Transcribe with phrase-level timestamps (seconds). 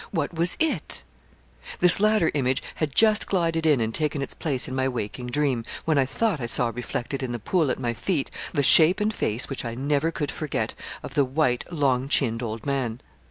[0.09, 1.03] what was it?
[1.79, 5.63] This latter image had just glided in and taken its place in my waking dream,
[5.85, 9.13] when I thought I saw reflected in the pool at my feet, the shape and
[9.13, 12.99] face which I never could forget, of the white, long chinned old man.